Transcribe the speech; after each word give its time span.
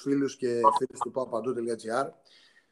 φίλους 0.00 0.36
και 0.36 0.46
φίλες 0.46 1.00
του 1.00 1.12
papandou.gr. 1.14 2.08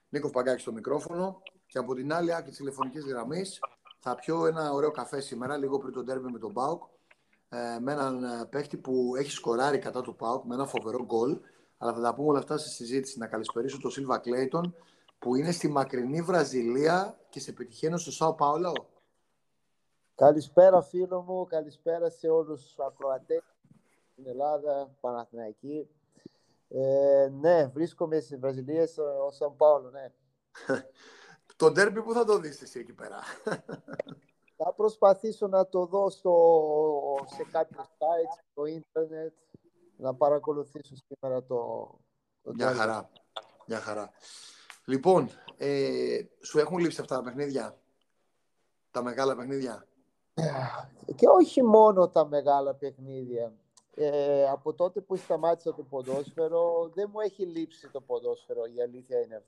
Νίκος 0.08 0.30
Παγκάκης 0.30 0.62
στο 0.62 0.72
μικρόφωνο 0.72 1.42
και 1.66 1.78
από 1.78 1.94
την 1.94 2.12
άλλη 2.12 2.34
άκρη 2.34 2.48
της 2.48 2.58
τηλεφωνικής 2.58 3.04
γραμμής 3.04 3.58
θα 3.98 4.14
πιω 4.14 4.46
ένα 4.46 4.72
ωραίο 4.72 4.90
καφέ 4.90 5.20
σήμερα, 5.20 5.56
λίγο 5.56 5.78
πριν 5.78 5.92
τον 5.92 6.06
τέρμι 6.06 6.30
με 6.30 6.38
τον 6.38 6.52
Πάουκ, 6.52 6.82
ε, 7.48 7.78
με 7.80 7.92
έναν 7.92 8.24
ε, 8.24 8.46
παίχτη 8.50 8.76
που 8.76 9.12
έχει 9.18 9.30
σκοράρει 9.30 9.78
κατά 9.78 10.00
του 10.00 10.16
Πάουκ 10.16 10.44
με 10.44 10.54
ένα 10.54 10.66
φοβερό 10.66 11.04
γκολ. 11.04 11.40
Αλλά 11.78 11.92
θα 11.92 12.00
τα 12.00 12.14
πούμε 12.14 12.28
όλα 12.28 12.38
αυτά 12.38 12.58
στη 12.58 12.68
συζήτηση. 12.68 13.18
Να 13.18 13.26
καλησπερίσω 13.26 13.78
τον 13.80 13.90
Σίλβα 13.90 14.18
Κλέιτον 14.18 14.74
που 15.18 15.34
είναι 15.34 15.52
στη 15.52 15.68
μακρινή 15.68 16.22
Βραζιλία 16.22 17.18
και 17.28 17.40
σε 17.40 17.52
πετυχαίνει 17.52 17.98
στο 17.98 18.12
Σάο 18.12 18.34
Πάολο. 18.34 18.72
Καλησπέρα 20.14 20.82
φίλο 20.82 21.22
μου, 21.22 21.46
καλησπέρα 21.46 22.10
σε 22.10 22.28
όλους 22.28 22.62
τους 22.62 22.78
ακροατές 22.78 23.42
στην 24.12 24.26
Ελλάδα, 24.26 24.96
Παναθηναϊκή. 25.00 25.88
Ε, 26.68 27.28
ναι, 27.32 27.66
βρίσκομαι 27.66 28.20
στη 28.20 28.36
Βραζιλία, 28.36 28.86
στο 28.86 29.28
Σαν 29.30 29.56
Πάολο, 29.56 29.90
ναι. 29.90 30.12
το 31.56 31.70
ντέρμπι 31.70 32.02
που 32.02 32.12
θα 32.12 32.24
το 32.24 32.38
δεις 32.38 32.62
εσύ 32.62 32.78
εκεί 32.78 32.92
πέρα. 32.92 33.18
θα 34.56 34.72
προσπαθήσω 34.76 35.46
να 35.46 35.68
το 35.68 35.86
δω 35.86 36.10
στο, 36.10 36.34
σε 37.36 37.44
κάποιο 37.50 37.82
site, 37.82 38.42
στο 38.50 38.64
ίντερνετ, 38.64 39.32
να 39.96 40.14
παρακολουθήσω 40.14 40.94
σήμερα 40.94 41.42
το, 41.42 41.90
το 42.42 42.52
Μια 42.54 42.74
χαρά. 42.74 43.10
Μια 43.66 43.80
χαρά. 43.80 44.10
Λοιπόν, 44.84 45.30
ε, 45.56 46.20
σου 46.40 46.58
έχουν 46.58 46.78
λείψει 46.78 47.00
αυτά 47.00 47.16
τα 47.16 47.22
παιχνίδια, 47.22 47.78
τα 48.90 49.02
μεγάλα 49.02 49.36
παιχνίδια; 49.36 49.86
Και 51.14 51.28
όχι 51.28 51.62
μόνο 51.62 52.08
τα 52.08 52.26
μεγάλα 52.26 52.74
παιχνίδια. 52.74 53.52
Ε, 54.00 54.48
από 54.48 54.74
τότε 54.74 55.00
που 55.00 55.16
σταμάτησα 55.16 55.74
το 55.74 55.82
ποδόσφαιρο, 55.82 56.90
δεν 56.94 57.10
μου 57.12 57.20
έχει 57.20 57.44
λείψει 57.44 57.90
το 57.90 58.00
ποδόσφαιρο, 58.00 58.64
η 58.76 58.82
αλήθεια 58.82 59.20
είναι 59.20 59.44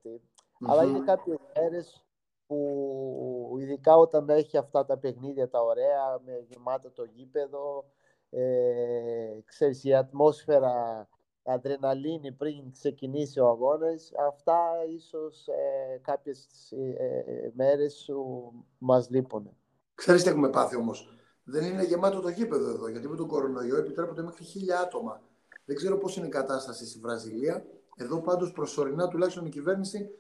Αλλά 0.67 0.83
είναι 0.85 1.01
κάποιες 1.01 1.37
μέρες 1.57 2.05
που 2.47 3.57
ειδικά 3.61 3.97
όταν 3.97 4.29
έχει 4.29 4.57
αυτά 4.57 4.85
τα 4.85 4.99
παιχνίδια 4.99 5.49
τα 5.49 5.61
ωραία, 5.63 6.21
με 6.25 6.47
γεμάτο 6.49 6.91
το 6.91 7.05
γήπεδο, 7.05 7.85
ε, 8.31 9.39
ξέρεις, 9.45 9.85
η 9.85 9.95
ατμόσφαιρα 9.95 11.09
αδρεναλίνη 11.43 12.33
πριν 12.33 12.71
ξεκινήσει 12.73 13.41
ο 13.41 13.49
αγώνας, 13.49 14.13
αυτά 14.29 14.61
ίσως 14.95 15.47
ε, 15.49 15.99
κάποιες 16.03 16.73
ε, 16.73 17.51
μέρες 17.55 17.95
σου 17.95 18.53
μας 18.79 19.11
λείπουν. 19.11 19.57
Ξέρεις 19.95 20.23
τι 20.23 20.29
έχουμε 20.29 20.49
πάθει 20.49 20.77
όμως; 20.77 21.20
Δεν 21.45 21.65
είναι 21.65 21.85
γεμάτο 21.85 22.21
το 22.21 22.29
γήπεδο 22.29 22.71
εδώ, 22.71 22.89
γιατί 22.89 23.09
με 23.09 23.17
τον 23.17 23.27
κορονοϊό 23.27 23.77
επιτρέπονται 23.77 24.23
μέχρι 24.23 24.45
χίλια 24.45 24.81
άτομα. 24.81 25.23
Δεν 25.65 25.77
ξέρω 25.77 25.99
πώς 25.99 26.17
είναι 26.17 26.27
η 26.27 26.31
κατάσταση 26.31 26.87
στη 26.87 26.99
Βραζιλία. 26.99 27.65
Εδώ 27.97 28.21
πάντως 28.21 28.53
προσωρινά 28.53 29.09
τουλάχιστον 29.09 29.47
η 29.47 29.49
κυβέρνηση 29.49 30.11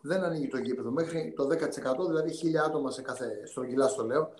δεν 0.00 0.22
ανοίγει 0.22 0.48
το 0.48 0.58
γήπεδο. 0.58 0.90
Μέχρι 0.90 1.32
το 1.36 1.46
10% 1.46 2.06
δηλαδή 2.06 2.32
χίλια 2.32 2.62
άτομα 2.62 2.90
σε 2.90 3.02
κάθε, 3.02 3.46
στρογγυλά 3.46 3.88
στο 3.88 4.04
λέω, 4.04 4.32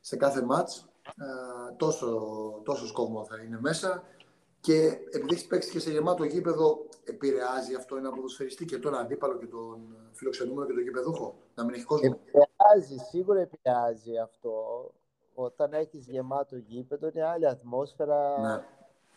σε 0.00 0.16
κάθε 0.16 0.42
μάτς. 0.42 0.88
Ε, 1.02 1.74
τόσο, 1.76 2.20
τόσο 2.64 2.92
κόσμο 2.92 3.24
θα 3.24 3.42
είναι 3.42 3.58
μέσα. 3.60 4.02
Και 4.60 4.98
επειδή 5.10 5.32
έχεις 5.32 5.46
παίξει 5.46 5.70
και 5.70 5.80
σε 5.80 5.90
γεμάτο 5.90 6.24
γήπεδο, 6.24 6.86
επηρεάζει 7.04 7.74
αυτό 7.74 7.96
ένα 7.96 8.10
ποδοσφαιριστή 8.10 8.64
και 8.64 8.78
τον 8.78 8.94
αντίπαλο 8.94 9.38
και 9.38 9.46
τον 9.46 9.96
φιλοξενούμενο 10.12 10.66
και 10.66 10.72
τον 10.72 10.82
γηπεδούχο, 10.82 11.34
να 11.54 11.64
μην 11.64 11.74
έχει 11.74 11.84
κόσμο. 11.84 12.20
Επηρεάζει, 12.24 12.96
σίγουρα 13.10 13.40
επηρεάζει 13.40 14.18
αυτό. 14.18 14.52
Όταν 15.40 15.72
έχεις 15.72 16.06
γεμάτο 16.06 16.56
γήπεδο, 16.56 17.08
είναι 17.08 17.24
άλλη 17.24 17.48
ατμόσφαιρα. 17.48 18.40
Ναι. 18.40 18.64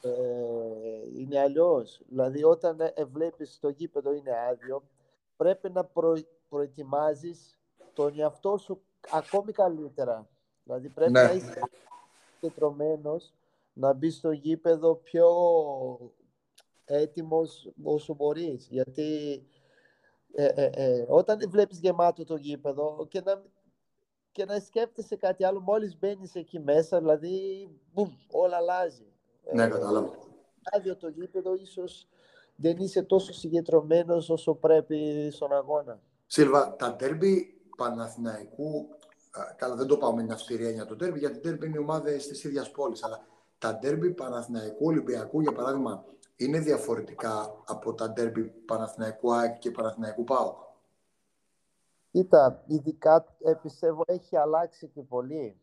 Ε, 0.01 1.19
είναι 1.19 1.39
αλλιώς. 1.39 2.01
Δηλαδή, 2.07 2.43
όταν 2.43 2.79
ε, 2.79 3.05
βλέπεις 3.05 3.59
το 3.59 3.69
γήπεδο 3.69 4.13
είναι 4.13 4.31
άδειο, 4.49 4.83
πρέπει 5.35 5.69
να 5.69 5.83
προ, 5.83 6.17
προετοιμάζεις 6.49 7.59
τον 7.93 8.19
εαυτό 8.19 8.57
σου 8.57 8.81
ακόμη 9.11 9.51
καλύτερα. 9.51 10.27
Δηλαδή, 10.63 10.89
πρέπει 10.89 11.11
ναι. 11.11 11.23
να 11.23 11.31
είσαι 11.31 11.59
κεντρωμένος 12.39 13.33
να 13.73 13.93
μπει 13.93 14.09
στο 14.09 14.31
γήπεδο 14.31 14.95
πιο 14.95 15.29
έτοιμος 16.85 17.71
όσο 17.83 18.13
μπορείς. 18.13 18.67
Γιατί 18.67 19.41
ε, 20.33 20.45
ε, 20.45 20.69
ε, 20.73 21.05
όταν 21.07 21.49
βλέπεις 21.49 21.79
γεμάτο 21.79 22.23
το 22.23 22.35
γήπεδο 22.35 23.05
και 23.09 23.21
να, 23.21 23.41
και 24.31 24.45
να 24.45 24.59
σκέφτεσαι 24.59 25.15
κάτι 25.15 25.45
άλλο, 25.45 25.59
μόλις 25.59 25.97
μπαίνεις 25.99 26.35
εκεί 26.35 26.59
μέσα, 26.59 26.99
δηλαδή 26.99 27.67
μπουμ, 27.93 28.09
όλα 28.31 28.55
αλλάζει. 28.55 29.05
Ναι, 29.53 29.67
κατάλαβα. 29.67 30.09
Άδειο 30.63 30.97
το 30.97 31.07
γήπεδο, 31.07 31.53
ίσως 31.53 32.07
δεν 32.55 32.77
είσαι 32.77 33.03
τόσο 33.03 33.33
συγκεντρωμένος 33.33 34.29
όσο 34.29 34.55
πρέπει 34.55 35.29
στον 35.31 35.53
αγώνα. 35.53 35.99
Σίλβα, 36.25 36.75
τα 36.75 36.95
τέρμπι 36.95 37.61
Παναθηναϊκού, 37.77 38.87
καλά 39.55 39.75
δεν 39.75 39.87
το 39.87 39.97
πάω 39.97 40.15
με 40.15 40.21
την 40.21 40.31
αυστηρία 40.31 40.69
για 40.69 40.85
το 40.85 40.95
τέρμπι, 40.95 41.19
γιατί 41.19 41.33
το 41.33 41.41
τέρμπι 41.41 41.67
είναι 41.67 41.77
ομάδα 41.77 42.11
της 42.11 42.43
ίδιας 42.43 42.71
πόλης. 42.71 43.03
Αλλά 43.03 43.25
τα 43.57 43.77
ντέρμπι 43.77 44.11
Παναθηναϊκού 44.11 44.85
Ολυμπιακού, 44.85 45.41
για 45.41 45.51
παράδειγμα, 45.51 46.05
είναι 46.35 46.59
διαφορετικά 46.59 47.63
από 47.67 47.93
τα 47.93 48.09
ντέρμπι 48.11 48.43
Παναθηναϊκού 48.43 49.33
ΑΕΚ 49.33 49.59
και 49.59 49.71
Παναθηναϊκού 49.71 50.23
ΠΑΟΚ; 50.23 50.57
Κοίτα, 52.11 52.63
ειδικά 52.67 53.25
ε, 53.43 53.53
πιστεύω 53.61 54.03
έχει 54.05 54.37
αλλάξει 54.37 54.87
και 54.87 55.01
πολύ. 55.01 55.55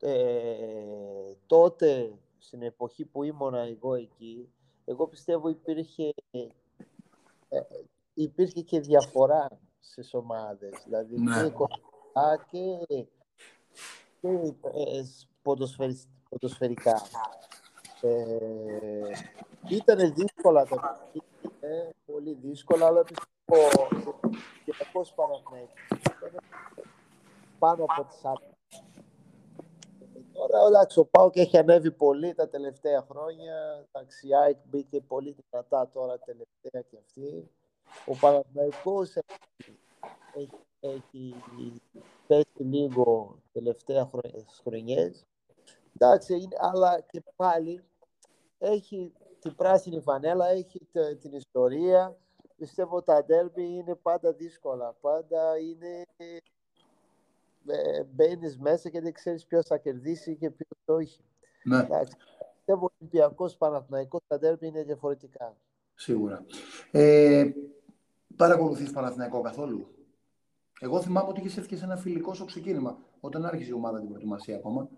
Ε, 0.00 0.62
τότε, 1.46 2.12
στην 2.38 2.62
εποχή 2.62 3.04
που 3.04 3.22
ήμουνα 3.22 3.58
εγώ 3.58 3.94
εκεί, 3.94 4.52
εγώ 4.84 5.06
πιστεύω 5.06 5.48
υπήρχε, 5.48 6.14
ε, 6.30 7.60
υπήρχε 8.14 8.60
και 8.60 8.80
διαφορά 8.80 9.48
στις 9.80 10.14
ομάδες. 10.14 10.82
Δηλαδή 10.84 11.18
ναι. 11.18 11.48
και, 12.50 12.76
και, 12.86 13.06
και 14.20 14.28
ε, 14.28 15.04
ποδοσφαιρικά. 16.28 17.02
Ε, 18.00 19.10
ήταν 19.68 20.14
δύσκολα 20.14 20.64
τα 20.64 20.76
παιχνίδια, 21.12 21.92
πολύ 22.06 22.38
δύσκολα, 22.42 22.86
αλλά 22.86 23.02
πιστεύω 23.02 23.30
και 24.64 24.72
πώς 24.92 25.14
πάνω 27.58 27.84
από 27.84 28.04
τις 28.04 28.24
άλλες. 28.24 28.50
Τώρα 30.32 30.66
εντάξει, 30.66 30.98
ο 30.98 31.04
Πάοκ 31.04 31.36
έχει 31.36 31.58
ανέβει 31.58 31.90
πολύ 31.90 32.34
τα 32.34 32.48
τελευταία 32.48 33.06
χρόνια. 33.10 33.86
Εντάξει, 33.92 34.28
η 34.28 34.34
ΑΕΚ 34.34 34.56
μπήκε 34.64 35.00
πολύ 35.00 35.36
δυνατά 35.50 35.90
τώρα 35.92 36.18
τελευταία 36.18 36.82
και 36.90 36.98
αυτή. 37.06 37.50
Ο 38.06 38.16
Παναθηναϊκός 38.20 39.16
έχει, 39.16 40.50
έχει, 40.80 41.34
έχει 41.50 41.82
πέσει 42.26 42.62
λίγο 42.62 43.38
τελευταία 43.52 44.10
χρονιές. 44.62 45.26
Εντάξει, 45.94 46.48
αλλά 46.58 47.00
και 47.00 47.22
πάλι 47.36 47.84
έχει 48.58 49.12
την 49.38 49.54
πράσινη 49.54 50.00
φανέλα, 50.00 50.48
έχει 50.48 50.80
την 51.20 51.32
ιστορία. 51.32 52.16
Πιστεύω 52.62 53.02
τα 53.02 53.24
ντέρμπι 53.24 53.62
είναι 53.62 53.94
πάντα 53.94 54.32
δύσκολα. 54.32 54.96
Πάντα 55.00 55.58
είναι... 55.58 56.06
Ε, 57.66 58.04
Μπαίνεις 58.04 58.58
μέσα 58.58 58.88
και 58.88 59.00
δεν 59.00 59.12
ξέρεις 59.12 59.46
ποιος 59.46 59.66
θα 59.66 59.78
κερδίσει 59.78 60.36
και 60.36 60.50
ποιος 60.50 60.78
όχι. 60.84 61.20
Ναι. 61.64 61.78
Εντάξει, 61.78 62.16
πιστεύω 62.56 62.92
Ολυμπιακός 62.98 63.56
Παναθηναϊκός 63.56 64.20
τα 64.26 64.38
ντέρμπι 64.38 64.66
είναι 64.66 64.82
διαφορετικά. 64.82 65.56
Σίγουρα. 65.94 66.44
Ε, 66.90 67.50
Παρακολουθείς 68.36 68.90
Παναθηναϊκό 68.90 69.40
καθόλου; 69.40 69.86
Εγώ 70.80 71.02
θυμάμαι 71.02 71.28
ότι 71.28 71.40
είχες 71.40 71.56
έρθει 71.56 71.76
σε 71.76 71.84
ένα 71.84 71.96
φιλικό 71.96 72.34
στο 72.34 72.44
ξεκίνημα, 72.44 72.98
όταν 73.20 73.44
άρχισε 73.44 73.70
η 73.70 73.74
ομάδα 73.74 73.98
την 73.98 74.08
προετοιμασία 74.08 74.56
ακόμα. 74.56 74.88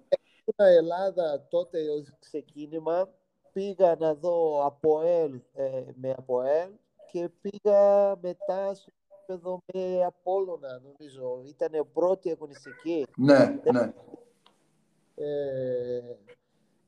Ήμουν 0.44 0.72
Ελλάδα 0.76 1.46
τότε 1.48 1.90
ως 1.90 2.16
ξεκίνημα, 2.18 3.08
πήγα 3.52 3.96
να 3.98 4.14
δω 4.14 4.64
ΑΠΟΕΛ 4.66 5.40
ε, 5.54 5.84
με 5.94 6.14
ΑΠΟΕΛ 6.18 6.70
και 7.14 7.30
πήγα 7.40 8.16
μετά 8.20 8.74
στο 8.74 8.92
επίπεδο 9.08 9.62
με 9.72 10.04
Απόλλωνα, 10.04 10.80
νομίζω. 10.82 11.42
Ήταν 11.46 11.72
η 11.72 11.84
πρώτη 11.84 12.30
αγωνιστική. 12.30 13.06
Ναι, 13.16 13.60
ναι. 13.72 13.92
Ε, 15.14 16.00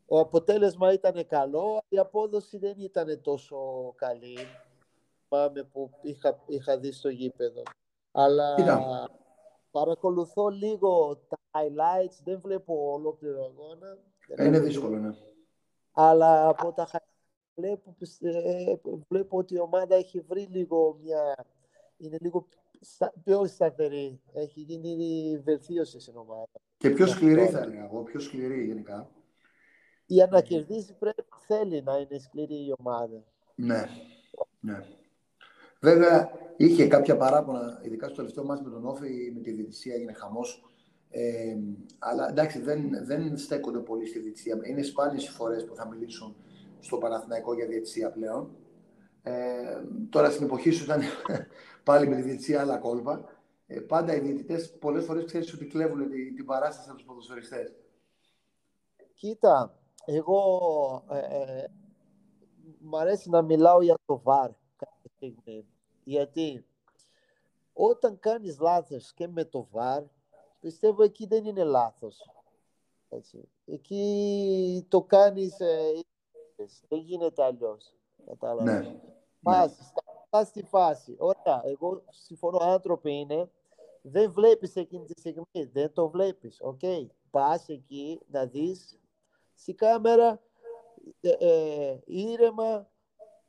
ο 0.07 0.19
αποτέλεσμα 0.19 0.93
ήταν 0.93 1.27
καλό, 1.27 1.83
η 1.89 1.99
απόδοση 1.99 2.59
δεν 2.59 2.75
ήταν 2.79 3.21
τόσο 3.21 3.57
καλή. 3.97 4.39
Πάμε 5.29 5.63
που 5.63 5.91
είχα, 6.03 6.43
είχα 6.47 6.79
δει 6.79 6.93
στο 6.93 7.09
γήπεδο. 7.09 7.63
Αλλά 8.13 8.55
παρακολουθώ 9.71 10.49
λίγο 10.49 11.17
τα 11.29 11.37
highlights, 11.51 12.19
δεν 12.25 12.41
βλέπω 12.41 12.93
ολόκληρο 12.93 13.45
αγώνα. 13.45 13.99
Είναι 14.39 14.61
δύσκολο, 14.61 14.99
ναι. 14.99 15.15
Αλλά 15.93 16.49
από 16.49 16.73
τα 16.73 16.89
highlights 16.93 17.16
βλέπω, 17.57 17.97
βλέπω 19.09 19.39
ότι 19.39 19.55
η 19.55 19.59
ομάδα 19.61 19.95
έχει 19.95 20.21
βρει 20.21 20.49
λίγο 20.51 20.99
μια... 21.03 21.47
Είναι 21.97 22.17
λίγο 22.21 22.47
πιο 23.25 23.47
σταθερή. 23.47 24.21
Έχει 24.33 24.61
γίνει 24.61 25.39
βελτίωση 25.45 26.01
στην 26.01 26.17
ομάδα. 26.17 26.49
Και 26.77 26.91
πιο 26.91 27.07
σκληρή 27.07 27.47
θα 27.47 27.61
έλεγα 27.61 27.85
εγώ, 27.85 28.03
πιο 28.03 28.21
σκληρή 28.21 28.65
γενικά. 28.65 29.11
Για 30.07 30.27
να 30.27 30.41
κερδίσει 30.41 30.95
πρέπει, 30.99 31.25
θέλει 31.47 31.83
να 31.83 31.97
είναι 31.97 32.19
σκληρή 32.19 32.55
η 32.55 32.75
ομάδα. 32.79 33.25
Ναι. 33.55 33.85
Ναι. 34.61 34.85
Βέβαια, 35.81 36.31
είχε 36.57 36.87
κάποια 36.87 37.17
παράπονα, 37.17 37.81
ειδικά 37.83 38.07
στο 38.07 38.17
τελευταίο 38.17 38.45
μάτι 38.45 38.65
με 38.65 38.71
τον 38.71 38.87
Όφη, 38.87 39.33
με 39.35 39.41
τη 39.41 39.51
διαιτησία 39.51 39.95
έγινε 39.95 40.13
χαμός. 40.13 40.65
Ε, 41.11 41.57
αλλά 41.99 42.29
εντάξει, 42.29 42.61
δεν, 42.61 43.07
δεν 43.07 43.37
στέκονται 43.37 43.79
πολύ 43.79 44.07
στη 44.07 44.19
διαιτησία. 44.19 44.59
Είναι 44.63 44.83
σπάνιες 44.83 45.27
οι 45.27 45.31
φορές 45.31 45.65
που 45.65 45.75
θα 45.75 45.87
μιλήσουν 45.87 46.37
στο 46.81 46.99
Παναθηναϊκό 46.99 47.55
για 47.55 47.67
διαιτησία 47.67 48.11
πλέον. 48.11 48.51
Ε, 49.23 49.83
τώρα 50.11 50.31
στην 50.31 50.45
εποχή 50.45 50.71
σου 50.71 50.85
ήταν 50.85 51.01
πάλι 51.85 52.09
με 52.09 52.17
τη 52.17 52.23
διαιτησία 52.23 52.61
άλλα 52.61 52.79
κόλπα. 52.79 53.25
Ε, 53.67 53.81
πάντα 53.81 54.15
οι 54.15 54.21
διαιτητές 54.21 54.77
πολλές 54.79 55.05
φορές 55.05 55.25
ξέρεις 55.25 55.53
ότι 55.53 55.67
κλέβουν 55.67 56.11
την, 56.11 56.35
την 56.35 56.45
παράσταση 56.45 56.89
από 56.89 56.99
τους 56.99 57.07
ποδοσφαιριστές. 57.07 57.75
Κοίτα, 59.15 59.79
εγώ 60.05 61.05
ε, 61.11 61.19
ε, 61.19 61.67
μ' 62.79 62.97
αρέσει 62.97 63.31
να 63.31 63.43
μιλάω 63.43 63.83
για 63.83 63.99
το 64.07 64.21
VAR 64.21 64.51
κάποια 64.77 65.11
στιγμή. 65.17 65.67
Γιατί 66.05 66.67
όταν 67.73 68.19
κάνεις 68.19 68.59
λάθος 68.59 69.13
και 69.15 69.29
με 69.29 69.45
το 69.45 69.69
VAR, 69.71 70.03
πιστεύω 70.61 71.03
εκεί 71.03 71.27
δεν 71.27 71.45
είναι 71.45 71.65
λάθος. 71.65 72.31
Έτσι. 73.09 73.49
Εκεί 73.67 74.87
το 74.89 75.03
κάνεις, 75.03 75.61
ε, 75.61 76.01
δεν 76.89 76.99
γίνεται 76.99 77.43
αλλιώς. 77.43 77.95
Ναι. 78.63 78.73
ναι. 78.73 79.01
Πας, 79.43 79.79
ναι. 80.31 80.45
στη 80.45 80.63
φάση. 80.63 81.17
Ωραία, 81.19 81.63
εγώ 81.65 82.03
συμφωνώ, 82.11 82.59
άνθρωποι 82.61 83.13
είναι, 83.13 83.51
δεν 84.03 84.33
βλέπεις 84.33 84.77
εκείνη 84.77 85.05
τη 85.05 85.21
στιγμή, 85.21 85.65
δεν 85.73 85.93
το 85.93 86.09
βλέπεις. 86.09 86.61
OK, 86.61 86.79
okay. 86.83 87.07
πας 87.31 87.69
εκεί 87.69 88.21
να 88.27 88.47
δεις 88.47 88.99
στη 89.55 89.75
κάμερα 89.75 90.41
ε, 91.21 91.31
ε, 91.31 92.01
ήρεμα, 92.05 92.89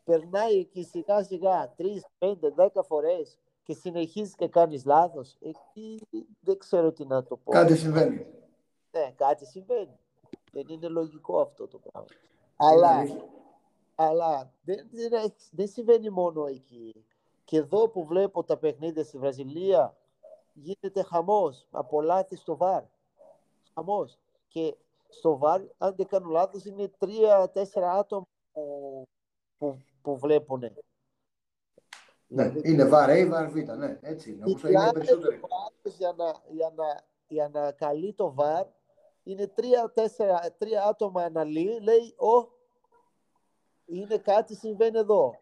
περνάει 0.03 0.59
εκεί 0.59 0.83
σιγά 0.83 1.23
σιγά 1.23 1.73
τρεις, 1.75 2.05
πέντε, 2.17 2.49
δέκα 2.49 2.83
φορές 2.83 3.39
και 3.63 3.73
συνεχίζεις 3.73 4.35
και 4.35 4.47
κάνεις 4.47 4.85
λάθος. 4.85 5.37
Εκεί 5.39 6.07
δεν 6.39 6.57
ξέρω 6.57 6.91
τι 6.91 7.05
να 7.05 7.23
το 7.23 7.37
πω. 7.37 7.51
Κάτι 7.51 7.77
συμβαίνει. 7.77 8.25
Ναι, 8.91 9.11
κάτι 9.15 9.45
συμβαίνει. 9.45 9.99
Δεν 10.51 10.65
είναι 10.67 10.87
λογικό 10.87 11.41
αυτό 11.41 11.67
το 11.67 11.77
πράγμα. 11.77 12.07
Αλλά, 12.57 13.03
αλλά 13.95 14.53
δεν, 14.61 14.87
δεν, 14.91 15.33
δεν 15.51 15.67
συμβαίνει 15.67 16.09
μόνο 16.09 16.45
εκεί. 16.45 17.05
Και 17.45 17.57
εδώ 17.57 17.89
που 17.89 18.05
βλέπω 18.05 18.43
τα 18.43 18.57
παιχνίδια 18.57 19.03
στη 19.03 19.17
Βραζιλία 19.17 19.95
γίνεται 20.53 21.03
χαμός 21.03 21.67
από 21.71 22.01
λάθη 22.01 22.35
στο 22.35 22.57
βάρ. 22.57 22.83
Χαμός. 23.73 24.17
Και 24.47 24.75
στο 25.09 25.37
βάρ, 25.37 25.61
αν 25.77 25.95
δεν 25.95 26.07
κάνω 26.07 26.29
λάθος, 26.29 26.65
είναι 26.65 26.91
τρία-τέσσερα 26.97 27.91
άτομα 27.91 28.27
που, 28.53 29.07
που, 29.57 29.77
που 30.01 30.17
βλέπουν. 30.17 30.59
Ναι, 32.27 32.49
δηλαδή, 32.49 32.71
είναι 32.71 32.85
βάρ 32.85 33.09
A, 33.09 33.27
βάρ 33.29 33.49
Β, 33.49 33.55
ναι, 33.55 33.99
έτσι 34.01 34.31
είναι. 34.31 34.43
Όπως 34.47 34.63
είναι 34.63 34.91
περισσότερο. 34.93 35.37
Για 35.97 36.13
να, 36.17 36.41
για, 36.49 36.73
να, 36.75 37.01
για 37.27 37.49
να 37.49 37.71
καλεί 37.71 38.13
το 38.13 38.33
βάρ, 38.33 38.65
είναι 39.27 39.47
τρία-τέσσερα 39.47 40.39
τρία 40.57 40.83
άτομα 40.83 41.21
αναλύει, 41.21 41.79
λέει, 41.81 42.15
ο, 42.17 42.49
είναι 43.85 44.17
κάτι 44.17 44.55
συμβαίνει 44.55 44.97
εδώ. 44.97 45.39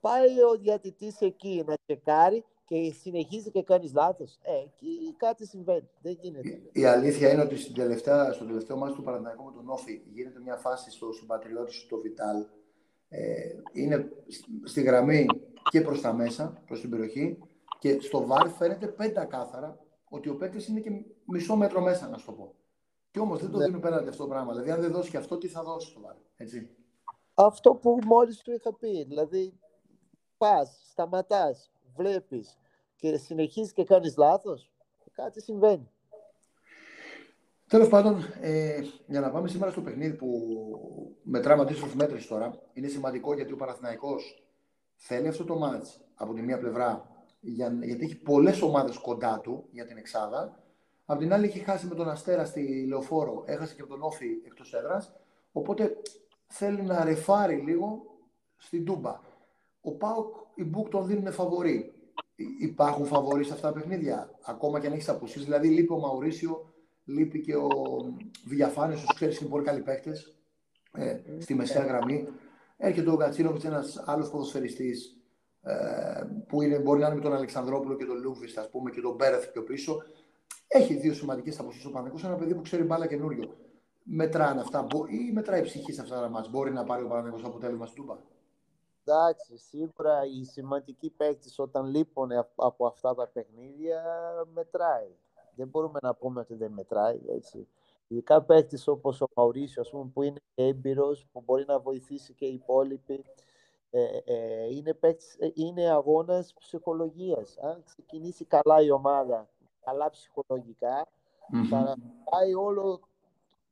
Πάει 0.00 0.42
ο 0.42 0.58
διατητής 0.58 1.20
εκεί 1.20 1.64
να 1.66 1.74
τσεκάρει 1.86 2.44
και 2.64 2.92
συνεχίζει 3.00 3.50
και 3.50 3.62
κάνεις 3.62 3.92
λάθος. 3.94 4.38
Ε, 4.42 4.52
εκεί 4.52 5.14
κάτι 5.16 5.46
συμβαίνει. 5.46 5.88
Δεν 6.02 6.18
γίνεται. 6.20 6.60
Η, 6.72 6.84
αλήθεια 6.84 7.32
είναι 7.32 7.42
ότι 7.42 7.56
στην 7.56 7.74
τελευταία, 7.74 8.32
στο 8.32 8.44
τελευταίο 8.44 8.76
μάτι 8.76 8.94
του 8.94 9.02
Παναθηναϊκού 9.02 9.44
με 9.44 9.52
τον 9.52 9.68
Όφη 9.68 10.02
γίνεται 10.12 10.40
μια 10.40 10.56
φάση 10.56 10.90
στο 10.90 11.12
συμπατριώτη 11.12 11.72
του, 11.80 11.86
το 11.88 12.00
Βιτάλ. 12.00 12.44
Ε, 13.08 13.20
είναι 13.72 14.08
στη 14.64 14.82
γραμμή 14.82 15.26
και 15.70 15.80
προς 15.80 16.00
τα 16.00 16.12
μέσα, 16.12 16.62
προς 16.66 16.80
την 16.80 16.90
περιοχή. 16.90 17.38
Και 17.78 18.00
στο 18.00 18.26
βάρ 18.26 18.48
φαίνεται 18.48 18.86
πέντα 18.86 19.24
κάθαρα 19.24 19.78
ότι 20.08 20.28
ο 20.28 20.36
παίκτης 20.36 20.68
είναι 20.68 20.80
και 20.80 20.90
μισό 21.24 21.56
μέτρο 21.56 21.80
μέσα, 21.80 22.08
να 22.08 22.16
σου 22.18 22.26
το 22.26 22.32
πω. 22.32 22.54
Και 23.10 23.18
όμως 23.18 23.40
δεν 23.40 23.50
το 23.50 23.58
ναι. 23.58 23.64
δίνουν 23.64 23.80
πέραν 23.80 24.08
αυτό 24.08 24.22
το 24.22 24.28
πράγμα. 24.28 24.52
Δηλαδή, 24.52 24.70
αν 24.70 24.80
δεν 24.80 24.92
δώσει 24.92 25.10
και 25.10 25.16
αυτό, 25.16 25.38
τι 25.38 25.48
θα 25.48 25.62
δώσει 25.62 25.90
στο 25.90 26.00
βάρ. 26.00 26.14
Έτσι; 26.36 26.76
Αυτό 27.34 27.74
που 27.74 27.98
μόλις 28.06 28.38
του 28.38 28.52
είχα 28.52 28.74
πει. 28.74 29.04
Δηλαδή, 29.04 29.58
πας, 30.38 30.80
σταματάς, 30.90 31.70
βλέπεις 31.96 32.58
και 32.96 33.16
συνεχίζεις 33.16 33.72
και 33.72 33.84
κάνεις 33.84 34.16
λάθος, 34.16 34.70
κάτι 35.12 35.42
συμβαίνει. 35.42 35.90
Τέλος 37.66 37.88
πάντων, 37.88 38.24
ε, 38.40 38.80
για 39.06 39.20
να 39.20 39.30
πάμε 39.30 39.48
σήμερα 39.48 39.70
στο 39.70 39.80
παιχνίδι 39.80 40.16
που 40.16 40.28
μετράμε 41.22 41.62
αντίστοιχο 41.62 41.88
μέτρησης 41.94 42.28
τώρα, 42.28 42.60
είναι 42.72 42.86
σημαντικό 42.86 43.34
γιατί 43.34 43.52
ο 43.52 43.56
Παναθηναϊκός 43.56 44.44
θέλει 44.94 45.28
αυτό 45.28 45.44
το 45.44 45.58
μάτς 45.58 46.00
από 46.14 46.34
τη 46.34 46.42
μία 46.42 46.58
πλευρά, 46.58 47.08
για, 47.40 47.78
γιατί 47.82 48.04
έχει 48.04 48.16
πολλές 48.16 48.62
ομάδες 48.62 48.98
κοντά 48.98 49.40
του 49.40 49.68
για 49.70 49.86
την 49.86 49.96
Εξάδα. 49.96 50.62
Απ' 51.10 51.18
την 51.18 51.32
άλλη, 51.32 51.46
έχει 51.46 51.58
χάσει 51.58 51.86
με 51.86 51.94
τον 51.94 52.08
Αστέρα 52.08 52.44
στη 52.44 52.86
Λεωφόρο, 52.88 53.42
έχασε 53.46 53.74
και 53.74 53.82
τον 53.82 54.02
Όφη 54.02 54.26
εκτός 54.46 54.74
έδρας. 54.74 55.12
Οπότε 55.52 55.96
θέλει 56.46 56.82
να 56.82 57.04
ρεφάρει 57.04 57.56
λίγο 57.56 58.02
στην 58.56 58.84
Τούμπα. 58.84 59.20
Ο 59.80 59.92
Πάοκ, 59.94 60.34
οι 60.54 60.64
Μπουκ 60.64 60.88
τον 60.88 61.06
δίνουν 61.06 61.32
φαβορή. 61.32 61.92
Υπάρχουν 62.60 63.06
φαβορή 63.06 63.44
σε 63.44 63.52
αυτά 63.52 63.68
τα 63.68 63.74
παιχνίδια, 63.74 64.30
ακόμα 64.44 64.80
και 64.80 64.86
αν 64.86 64.92
έχεις 64.92 65.08
αποσύρεις. 65.08 65.44
Δηλαδή, 65.44 65.68
λείπει 65.68 65.92
ο 65.92 65.98
Μαουρίσιο, 65.98 66.72
λείπει 67.04 67.40
και 67.40 67.56
ο 67.56 67.68
Διαφάνη, 68.44 68.94
του 68.94 69.14
ξέρεις 69.14 69.40
είναι 69.40 69.50
πολύ 69.50 69.64
καλοί 69.64 69.80
παίχτε 69.80 70.12
ε, 70.92 71.20
στη 71.38 71.54
μεσαία 71.54 71.84
γραμμή. 71.84 72.28
Έρχεται 72.76 73.10
ο 73.10 73.16
Γκατσίνοβιτ, 73.16 73.64
ένας 73.64 74.02
άλλος 74.06 74.30
ποδοσφαιριστής 74.30 75.20
ε, 75.62 76.22
που 76.48 76.62
είναι, 76.62 76.78
μπορεί 76.78 77.00
να 77.00 77.06
είναι 77.06 77.14
με 77.14 77.22
τον 77.22 77.34
Αλεξανδρόπουλο 77.34 77.96
και 77.96 78.04
τον 78.04 78.20
Λούβιστ, 78.20 78.58
ας 78.58 78.70
πούμε, 78.70 78.90
και 78.90 79.00
τον 79.00 79.14
Μπέρεθ 79.14 79.52
πιο 79.52 79.62
πίσω. 79.62 80.02
Έχει 80.68 80.94
δύο 80.94 81.14
σημαντικές 81.14 81.58
αποσύρει 81.58 81.86
ο 81.86 81.90
Παναγικό, 81.90 82.26
ένα 82.26 82.36
παιδί 82.36 82.54
που 82.54 82.62
ξέρει 82.62 82.82
μπάλα 82.82 83.06
καινούριο. 83.06 83.56
Μετράνε 84.02 84.60
αυτά, 84.60 84.86
ή 85.08 85.32
μετράει 85.32 85.62
ψυχή 85.62 85.92
σε 85.92 86.00
αυτά 86.00 86.20
τα 86.20 86.28
μάτια. 86.28 86.50
Μπορεί 86.50 86.72
να 86.72 86.84
πάρει 86.84 87.04
ο 87.04 87.08
Παναγικό 87.08 87.48
αποτέλεσμα 87.48 87.86
στην 87.86 88.02
Τούμπα. 88.02 88.16
Εντάξει, 89.04 89.56
σίγουρα 89.56 90.24
οι 90.24 90.44
σημαντικοί 90.44 91.10
παίκτες 91.10 91.58
όταν 91.58 91.86
λείπουν 91.86 92.30
από 92.54 92.86
αυτά 92.86 93.14
τα 93.14 93.28
παιχνίδια 93.28 94.02
μετράει. 94.52 95.10
Δεν 95.54 95.68
μπορούμε 95.68 95.98
να 96.02 96.14
πούμε 96.14 96.40
ότι 96.40 96.54
δεν 96.54 96.72
μετράει, 96.72 97.20
έτσι. 97.28 97.68
Ειδικά 98.08 98.42
παίκτες 98.42 98.88
όπως 98.88 99.20
ο 99.20 99.26
Μαουρίσιο, 99.34 99.82
ας 99.82 99.90
πούμε, 99.90 100.10
που 100.12 100.22
είναι 100.22 100.40
έμπειρος, 100.54 101.26
που 101.32 101.42
μπορεί 101.44 101.64
να 101.66 101.78
βοηθήσει 101.78 102.32
και 102.32 102.46
οι 102.46 102.52
υπόλοιποι. 102.52 103.24
Ε, 103.90 104.04
ε, 104.24 104.74
είναι, 104.74 104.94
παίκτης, 104.94 105.36
ε, 105.38 105.50
είναι 105.54 105.90
αγώνας 105.90 106.54
ψυχολογίας. 106.58 107.58
Αν 107.58 107.82
ξεκινήσει 107.84 108.44
καλά 108.44 108.82
η 108.82 108.90
ομάδα, 108.90 109.48
καλά 109.88 110.10
ψυχολογικά, 110.10 111.06
mm-hmm. 111.06 111.68
θα 111.70 111.96
πάει 112.30 112.54
όλο 112.54 113.00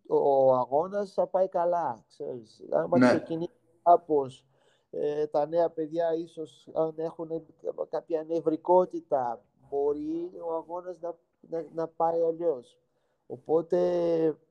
ο 0.08 0.54
αγώνας 0.54 1.12
θα 1.12 1.26
πάει 1.26 1.48
καλά. 1.48 2.04
Ξέρεις. 2.08 2.62
Αν 2.70 2.90
ναι. 2.98 3.06
ξεκινήσει 3.06 3.50
κάπως 3.82 4.46
ε, 4.90 5.26
τα 5.26 5.46
νέα 5.46 5.70
παιδιά 5.70 6.14
ίσως 6.14 6.68
αν 6.74 6.94
έχουν 6.96 7.28
κάποια 7.88 8.24
νευρικότητα 8.28 9.44
μπορεί 9.68 10.30
ο 10.48 10.54
αγώνας 10.54 10.98
να, 11.00 11.14
να, 11.74 11.88
πάει 11.88 12.22
αλλιώς. 12.22 12.78
Οπότε 13.26 13.78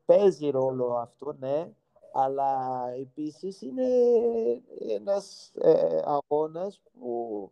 παίζει 0.05 0.49
ρόλο 0.49 0.93
αυτό, 0.93 1.35
ναι, 1.39 1.71
αλλά 2.13 2.81
επίσης 2.99 3.61
είναι 3.61 3.87
ένας 4.89 5.51
ε, 5.55 6.01
αγώνας 6.03 6.81
που 6.99 7.51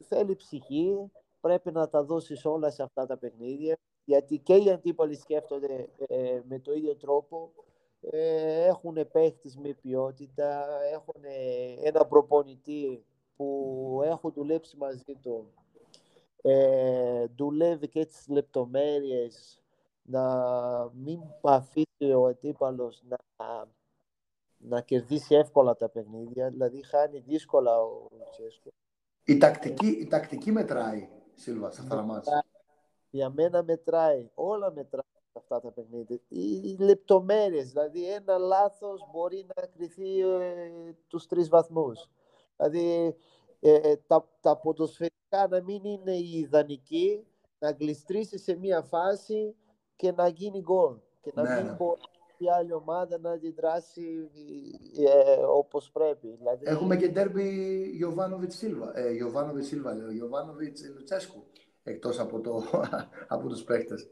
θέλει 0.00 0.34
ψυχή, 0.34 1.10
πρέπει 1.42 1.72
να 1.72 1.88
τα 1.88 2.04
δώσεις 2.04 2.44
όλα 2.44 2.70
σε 2.70 2.82
αυτά 2.82 3.06
τα 3.06 3.16
παιχνίδια, 3.18 3.78
γιατί 4.04 4.38
και 4.38 4.54
οι 4.54 4.70
αντίπαλοι 4.70 5.14
σκέφτονται 5.14 5.88
ε, 6.06 6.40
με 6.48 6.58
το 6.58 6.72
ίδιο 6.72 6.96
τρόπο 6.96 7.52
ε, 8.00 8.64
έχουν 8.64 9.10
παίχτης 9.12 9.56
με 9.56 9.72
ποιότητα, 9.82 10.66
έχουν 10.92 11.22
ένα 11.82 12.06
προπονητή 12.06 13.04
που 13.36 14.00
έχουν 14.04 14.32
δουλέψει 14.32 14.76
μαζί 14.76 15.14
του. 15.22 15.46
Ε, 16.42 17.26
δουλεύει 17.36 17.88
και 17.88 18.04
τις 18.04 18.28
λεπτομέρειες 18.28 19.60
να 20.02 20.24
μην 20.92 21.20
αφήσει 21.42 22.12
ο 22.16 22.26
αντίπαλος 22.26 23.02
να, 23.08 23.16
να 24.56 24.80
κερδίσει 24.80 25.34
εύκολα 25.34 25.76
τα 25.76 25.88
παιχνίδια, 25.88 26.48
δηλαδή 26.48 26.82
χάνει 26.82 27.18
δύσκολα 27.18 27.80
ο 27.80 28.08
Τσέσκο. 28.30 28.70
Η 29.24 29.38
τακτική, 29.38 29.86
η 29.86 30.06
τακτική 30.06 30.52
μετράει, 30.52 31.08
Σίλβα, 31.34 31.70
σε 31.70 31.80
αυτά 31.80 31.96
τα 31.96 32.02
μάτια. 32.02 32.44
Για 33.10 33.30
μένα 33.30 33.62
μετράει, 33.62 34.30
όλα 34.34 34.72
μετράει 34.72 35.02
αυτά 35.32 35.60
τα 35.60 35.72
παιχνίδια. 35.72 36.20
Οι 36.28 36.76
λεπτομέρειες, 36.78 37.70
δηλαδή 37.70 38.12
ένα 38.12 38.38
λάθος 38.38 39.08
μπορεί 39.12 39.46
να 39.56 39.66
κρυθεί 39.66 40.20
ε, 40.20 40.94
τους 41.06 41.26
τρεις 41.26 41.48
βαθμούς. 41.48 42.08
Δηλαδή 42.56 43.16
ε, 43.60 43.74
ε, 43.74 43.96
τα, 43.96 44.28
τα 44.40 44.56
ποδοσφαιρικά 44.56 45.48
να 45.50 45.62
μην 45.62 45.84
είναι 45.84 46.12
η 46.12 46.38
ιδανική, 46.38 47.26
να 47.58 47.70
γλιστρήσει 47.70 48.38
σε 48.38 48.56
μία 48.56 48.82
φάση 48.82 49.56
και 49.96 50.12
να 50.12 50.28
γίνει 50.28 50.60
γκολ. 50.60 50.96
Και 51.20 51.32
να 51.34 51.42
ναι, 51.42 51.54
μην 51.54 51.64
ναι. 51.64 51.72
μπορεί 51.72 52.00
η 52.42 52.50
άλλη 52.50 52.72
ομάδα 52.72 53.18
να 53.18 53.30
αντιδράσει 53.30 54.30
ε, 55.06 55.42
όπως 55.42 55.90
πρέπει. 55.90 56.28
Δηλαδή... 56.28 56.64
Έχουμε 56.66 56.96
και 56.96 57.12
τέρμπι 57.12 57.82
Γιωβάνοβιτς 57.96 58.56
Σίλβα. 58.56 58.98
Ε, 58.98 59.12
Γιωβάνοβιτς 59.12 59.66
Σίλβα, 59.66 59.94
λέω. 59.94 60.10
Γιωβάνοβιτς 60.10 60.90
Λουτσέσκου. 60.94 61.44
Εκτός 61.82 62.18
από, 62.18 62.40
το, 62.40 62.62
από 63.34 63.48
τους 63.48 63.64
παίχτες. 63.64 64.10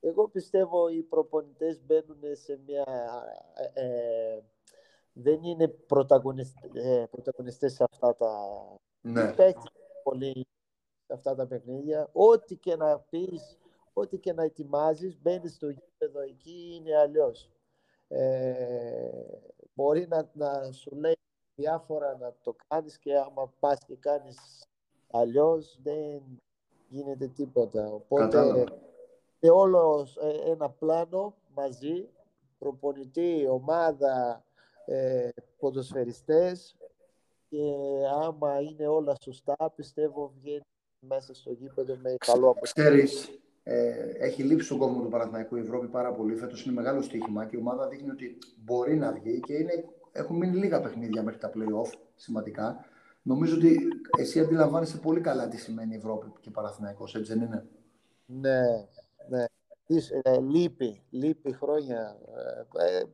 Εγώ 0.00 0.28
πιστεύω 0.28 0.88
οι 0.88 1.02
προπονητές 1.02 1.80
μπαίνουν 1.86 2.20
σε 2.32 2.60
μια... 2.66 2.84
Ε, 3.74 3.84
ε 3.84 4.42
δεν 5.20 5.42
είναι 5.42 5.68
πρωταγωνιστές, 5.68 6.70
ε, 6.74 7.08
πρωταγωνιστές 7.10 7.72
σε 7.72 7.84
αυτά 7.90 8.16
τα... 8.16 8.30
Ναι. 9.00 9.34
πολύ 10.02 10.46
σε 11.06 11.12
αυτά 11.12 11.34
τα 11.34 11.46
παιχνίδια. 11.46 12.08
Ό,τι 12.12 12.56
και 12.56 12.76
να 12.76 12.98
πεις, 12.98 13.58
ό,τι 13.98 14.18
και 14.18 14.32
να 14.32 14.42
ετοιμάζεις, 14.42 15.18
μπαίνεις 15.22 15.54
στο 15.54 15.68
γήπεδο 15.68 16.20
εκεί, 16.20 16.74
είναι 16.74 16.96
αλλιώς. 16.96 17.50
Ε, 18.08 19.10
μπορεί 19.74 20.06
να, 20.08 20.30
να 20.32 20.72
σου 20.72 20.90
λέει 20.94 21.18
διάφορα 21.54 22.16
να 22.20 22.34
το 22.42 22.56
κάνεις 22.68 22.98
και 22.98 23.16
άμα 23.16 23.52
πας 23.58 23.78
και 23.86 23.96
κάνεις 23.96 24.66
αλλιώς 25.10 25.78
δεν 25.82 26.22
γίνεται 26.88 27.26
τίποτα. 27.26 27.92
Οπότε 27.92 28.38
είναι 29.40 29.52
όλο 29.52 30.06
ε, 30.20 30.50
ένα 30.50 30.70
πλάνο 30.70 31.34
μαζί, 31.54 32.08
προπονητή, 32.58 33.46
ομάδα, 33.50 34.44
ε, 34.84 35.28
ποδοσφαιριστές 35.58 36.76
και 37.48 37.72
άμα 38.22 38.60
είναι 38.60 38.86
όλα 38.86 39.14
σωστά 39.20 39.72
πιστεύω 39.74 40.32
βγαίνει 40.40 40.62
μέσα 41.00 41.34
στο 41.34 41.52
γήπεδο 41.52 41.96
με 41.96 42.14
καλό 42.26 42.48
αποτέλεσμα. 42.48 42.84
Ξέρεις, 42.84 43.40
ε, 43.70 44.12
έχει 44.18 44.42
λείψει 44.42 44.66
στον 44.66 44.78
κόσμο 44.78 45.02
του 45.02 45.08
Παναθηναϊκού 45.08 45.56
η 45.56 45.60
Ευρώπη 45.60 45.86
πάρα 45.86 46.12
πολύ. 46.12 46.34
Φέτος 46.34 46.64
είναι 46.64 46.74
μεγάλο 46.74 47.02
στοίχημα 47.02 47.46
και 47.46 47.56
η 47.56 47.58
ομάδα 47.58 47.88
δείχνει 47.88 48.10
ότι 48.10 48.38
μπορεί 48.64 48.96
να 48.96 49.12
βγει 49.12 49.40
και 49.40 49.54
είναι, 49.54 49.84
έχουν 50.12 50.36
μείνει 50.36 50.56
λίγα 50.56 50.80
παιχνίδια 50.80 51.22
μέχρι 51.22 51.40
τα 51.40 51.50
playoff 51.54 51.92
σημαντικά. 52.14 52.84
Νομίζω 53.22 53.56
ότι 53.56 53.78
εσύ 54.18 54.40
αντιλαμβάνεσαι 54.40 54.98
πολύ 54.98 55.20
καλά 55.20 55.48
τι 55.48 55.56
σημαίνει 55.56 55.94
Ευρώπη 55.94 56.32
και 56.40 56.50
Παναθηναϊκός, 56.50 57.14
έτσι 57.14 57.32
δεν 57.32 57.42
είναι; 57.42 57.66
Ναι, 58.26 58.60
ναι. 59.28 59.44
Ε, 60.22 60.40
λείπει, 60.40 61.02
λείπει 61.10 61.52
χρόνια. 61.52 62.18
Ε, 62.78 62.98
ε, 62.98 63.04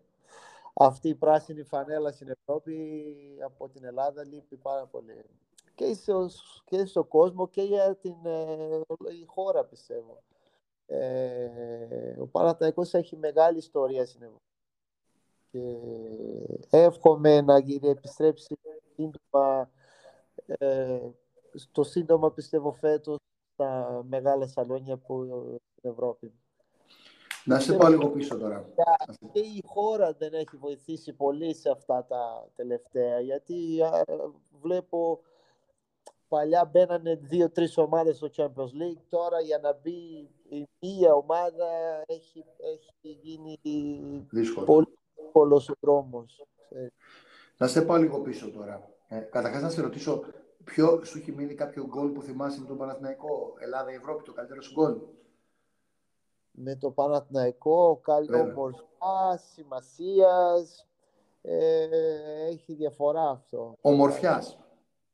αυτή 0.74 1.08
η 1.08 1.14
πράσινη 1.14 1.62
φανέλα 1.62 2.12
στην 2.12 2.28
Ευρώπη 2.28 3.04
από 3.44 3.68
την 3.68 3.84
Ελλάδα 3.84 4.24
λείπει 4.24 4.56
πάρα 4.56 4.86
πολύ. 4.86 5.24
Και 5.74 5.94
στο, 5.94 6.28
και 6.64 6.84
στο 6.84 7.04
κόσμο 7.04 7.48
και 7.48 7.62
για 7.62 7.96
την 7.96 8.16
ε, 8.24 8.80
η 9.20 9.24
χώρα 9.26 9.64
πιστεύω. 9.64 10.22
Ε, 10.86 12.20
ο 12.20 12.26
Παναθηναϊκός 12.26 12.94
έχει 12.94 13.16
μεγάλη 13.16 13.58
ιστορία 13.58 14.06
στην 14.06 14.22
Ευρώπη. 14.22 14.42
Και 15.50 15.76
εύχομαι 16.70 17.40
να 17.40 17.62
επιστρέψει 17.82 18.58
σύντομα, 18.94 19.70
ε, 20.46 21.00
στο 21.54 21.82
σύντομα 21.82 22.32
πιστεύω 22.32 22.72
φέτος 22.72 23.18
στα 23.52 24.02
μεγάλα 24.08 24.46
σαλόνια 24.46 24.96
που 24.96 25.24
στην 25.76 25.90
Ευρώπη. 25.90 26.32
Να 27.44 27.60
σε 27.60 27.72
πάω 27.72 27.90
λίγο 27.90 28.10
πίσω 28.10 28.38
τώρα. 28.38 28.72
Και 29.32 29.40
η 29.40 29.62
χώρα 29.66 30.12
δεν 30.12 30.34
έχει 30.34 30.56
βοηθήσει 30.56 31.12
πολύ 31.12 31.54
σε 31.54 31.70
αυτά 31.70 32.04
τα 32.04 32.50
τελευταία, 32.54 33.20
γιατί 33.20 33.80
βλέπω 34.60 35.20
παλιά 36.28 36.64
μπαίνανε 36.64 37.14
δύο-τρεις 37.14 37.76
ομάδες 37.78 38.16
στο 38.16 38.30
Champions 38.36 38.72
League. 38.82 39.02
Τώρα 39.08 39.40
για 39.40 39.58
να 39.58 39.72
μπει 39.72 40.30
η 40.56 40.68
μία 40.80 41.14
ομάδα 41.14 41.66
έχει, 42.06 42.44
έχει 42.74 43.18
γίνει 43.22 43.58
Δύσκολο. 44.30 44.66
πολύ 44.66 44.98
δύσκολος 45.14 45.68
ο 45.68 45.74
δρόμο. 45.80 46.24
Να 47.56 47.66
σε 47.66 47.82
πάω 47.82 47.96
λίγο 47.96 48.20
πίσω 48.20 48.50
τώρα. 48.50 48.88
Ε, 49.08 49.18
Καταρχάς 49.18 49.62
να 49.62 49.68
σε 49.70 49.80
ρωτήσω, 49.80 50.24
ποιο 50.64 51.04
σου 51.04 51.18
έχει 51.18 51.32
μείνει 51.32 51.54
κάποιο 51.54 51.86
γκολ 51.86 52.08
που 52.08 52.22
θυμάσαι 52.22 52.60
με 52.60 52.66
τον 52.66 52.76
Παναθηναϊκό, 52.76 53.54
Ελλάδα-Ευρώπη, 53.58 54.22
το 54.22 54.32
καλύτερο 54.32 54.62
σου 54.62 54.72
γκολ; 54.72 54.98
Με 56.50 56.76
το 56.76 56.90
Παναθηναϊκό, 56.90 58.00
καλή 58.02 58.34
ομορφιά, 58.34 59.36
σημασίας. 59.52 60.88
Ε, 61.42 61.88
έχει 62.48 62.74
διαφορά 62.74 63.30
αυτό. 63.30 63.74
Ομορφιάς. 63.80 64.58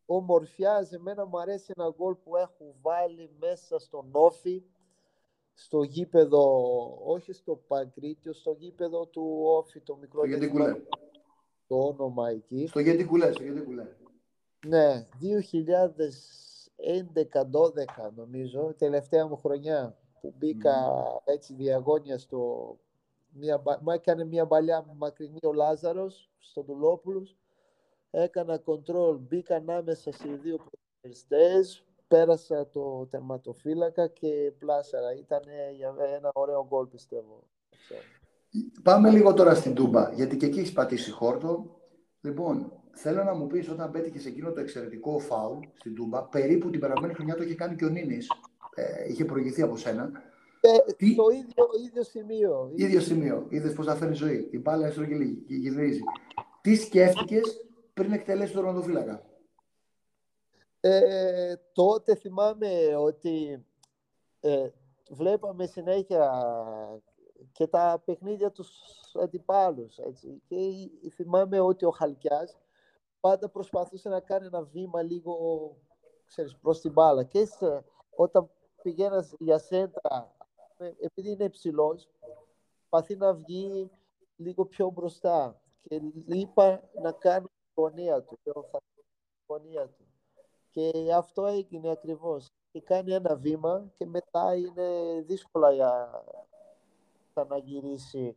Ομορφιάς, 0.06 0.92
εμένα 0.92 1.26
μου 1.26 1.40
αρέσει 1.40 1.72
ένα 1.76 1.94
γκολ 1.96 2.14
που 2.14 2.36
έχουν 2.36 2.66
βάλει 2.82 3.30
μέσα 3.38 3.78
στον 3.78 4.08
Όφη, 4.12 4.62
στο 5.60 5.82
γήπεδο, 5.82 6.42
όχι 7.04 7.32
στο 7.32 7.62
Παγκρίτιο, 7.66 8.32
στο 8.32 8.56
γήπεδο 8.58 9.06
του 9.06 9.40
Όφη, 9.44 9.80
το 9.80 9.96
μικρό 9.96 10.22
στο 10.26 10.38
Το 11.66 11.76
όνομα 11.76 12.28
εκεί. 12.28 12.66
Στο 12.66 12.80
Γεντικουλέ, 12.80 13.32
στο 13.32 13.42
Γεντικουλέ. 13.42 13.86
Ναι, 14.66 15.08
2011-12 15.20 15.30
νομίζω, 18.16 18.74
τελευταία 18.78 19.26
μου 19.26 19.36
χρονιά 19.36 19.96
που 20.20 20.34
μπήκα 20.38 20.72
έτσι 21.24 21.54
διαγώνια 21.54 22.18
στο... 22.18 22.76
Μια, 23.32 23.62
μου 23.80 23.90
έκανε 23.90 24.24
μια 24.24 24.46
παλιά 24.46 24.86
μακρινή 24.96 25.38
ο 25.42 25.52
Λάζαρος 25.52 26.30
στον 26.38 26.66
Τουλόπουλος. 26.66 27.36
Έκανα 28.10 28.58
κοντρόλ, 28.58 29.16
μπήκα 29.16 29.56
ανάμεσα 29.56 30.12
σε 30.12 30.28
δύο 30.28 30.56
πρωτοβουλιστές, 30.56 31.84
πέρασα 32.10 32.68
το 32.68 33.06
τερματοφύλακα 33.10 34.06
και 34.06 34.52
πλάσαρα. 34.58 35.12
Ήταν 35.14 35.42
για 35.76 35.94
ένα 36.16 36.30
ωραίο 36.34 36.66
γκολ 36.68 36.86
πιστεύω. 36.86 37.42
Πάμε 38.82 39.10
λίγο 39.10 39.34
τώρα 39.34 39.54
στην 39.54 39.74
Τούμπα, 39.74 40.12
γιατί 40.12 40.36
και 40.36 40.46
εκεί 40.46 40.58
έχεις 40.58 40.72
πατήσει 40.72 41.10
χόρτο. 41.10 41.80
Λοιπόν, 42.20 42.72
θέλω 42.92 43.24
να 43.24 43.34
μου 43.34 43.46
πεις 43.46 43.68
όταν 43.68 43.90
πέτυχες 43.90 44.26
εκείνο 44.26 44.52
το 44.52 44.60
εξαιρετικό 44.60 45.18
φάουλ 45.18 45.58
στην 45.74 45.94
Τούμπα, 45.94 46.22
περίπου 46.24 46.70
την 46.70 46.80
περασμένη 46.80 47.14
χρονιά 47.14 47.34
το 47.34 47.42
είχε 47.42 47.54
κάνει 47.54 47.76
και 47.76 47.84
ο 47.84 47.88
Νίνης, 47.88 48.28
ε, 48.74 49.08
είχε 49.08 49.24
προηγηθεί 49.24 49.62
από 49.62 49.76
σένα. 49.76 50.10
Ε, 50.60 50.92
Τι... 50.92 51.14
Το 51.14 51.28
ίδιο, 51.28 51.64
ίδιο 51.86 52.02
σημείο. 52.02 52.72
ίδιο 52.74 53.00
σημείο. 53.00 53.46
Είδες 53.48 53.72
πώς 53.72 53.86
θα 53.86 53.94
φέρνει 53.94 54.14
ζωή. 54.14 54.48
Η 54.50 54.58
μπάλα 54.58 54.86
έστρωγε 54.86 55.16
και 55.46 55.54
γυρίζει. 55.54 56.00
Τι 56.60 56.74
σκέφτηκες 56.74 57.66
πριν 57.94 58.12
εκτελέσεις 58.12 58.54
τον 58.54 58.64
ροντοφύλακα. 58.64 59.29
Ε, 60.80 61.56
τότε 61.72 62.14
θυμάμαι 62.14 62.96
ότι 62.96 63.64
ε, 64.40 64.70
βλέπαμε 65.10 65.66
συνέχεια 65.66 66.44
και 67.52 67.66
τα 67.66 68.02
παιχνίδια 68.04 68.50
τους 68.50 68.70
αντιπάλους. 69.22 69.98
Έτσι. 69.98 70.42
Και 70.48 70.56
θυμάμαι 71.10 71.60
ότι 71.60 71.84
ο 71.84 71.90
Χαλκιάς 71.90 72.58
πάντα 73.20 73.48
προσπαθούσε 73.48 74.08
να 74.08 74.20
κάνει 74.20 74.46
ένα 74.46 74.62
βήμα 74.62 75.02
λίγο 75.02 75.36
ξέρεις, 76.26 76.56
προς 76.56 76.80
την 76.80 76.92
μπάλα. 76.92 77.24
Και 77.24 77.46
όταν 78.10 78.50
πηγαίνας 78.82 79.34
για 79.38 79.58
σέντρα, 79.58 80.36
ε, 80.76 80.92
επειδή 81.00 81.30
είναι 81.30 81.44
υψηλός, 81.44 82.08
παθεί 82.88 83.16
να 83.16 83.34
βγει 83.34 83.90
λίγο 84.36 84.66
πιο 84.66 84.90
μπροστά 84.90 85.60
και 85.82 86.00
είπα 86.26 86.90
να 87.02 87.12
κάνει 87.12 87.46
τη 87.46 87.80
γωνία 87.80 88.22
του, 88.22 88.38
τη 88.42 88.50
γωνία 89.46 89.88
του. 89.88 90.09
Και 90.70 90.92
αυτό 91.16 91.46
έγινε 91.46 91.90
ακριβώς. 91.90 92.46
Και 92.72 92.80
κάνει 92.80 93.12
ένα 93.12 93.36
βήμα 93.36 93.90
και 93.96 94.06
μετά 94.06 94.54
είναι 94.54 95.20
δύσκολα 95.26 95.72
για 95.72 96.24
να 97.48 97.56
γυρίσει 97.56 98.36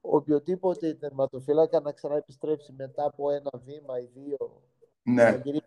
οποιοδήποτε 0.00 0.94
τερματοφύλακα 0.94 1.80
να 1.80 1.92
ξαναεπιστρέψει 1.92 2.72
μετά 2.72 3.04
από 3.04 3.30
ένα 3.30 3.50
βήμα 3.64 3.98
ή 3.98 4.08
δύο. 4.14 4.62
Ναι. 5.02 5.22
Να 5.22 5.36
γυρίσει 5.36 5.64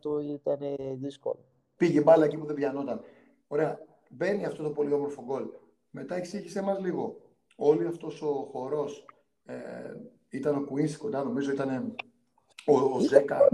του 0.00 0.18
ήταν 0.18 0.58
δύσκολο. 0.94 1.44
Πήγε 1.76 2.00
μπάλα 2.00 2.24
εκεί 2.24 2.36
που 2.36 2.46
δεν 2.46 2.54
πιανόταν. 2.54 3.00
Ωραία. 3.48 3.78
Μπαίνει 4.10 4.44
αυτό 4.44 4.62
το 4.62 4.70
πολύ 4.70 4.92
όμορφο 4.92 5.22
γκολ. 5.22 5.48
Μετά 5.90 6.14
εξήγησε 6.14 6.62
μας 6.62 6.78
λίγο. 6.78 7.16
Όλη 7.56 7.86
αυτός 7.86 8.22
ο 8.22 8.48
χορός 8.52 9.06
ε, 9.44 9.54
ήταν 10.28 10.56
ο 10.56 10.64
Κουίνς 10.64 10.96
κοντά, 10.96 11.22
νομίζω 11.24 11.52
ήταν 11.52 11.94
ο, 12.66 12.76
ο 12.78 12.98
Ζέκα. 13.00 13.48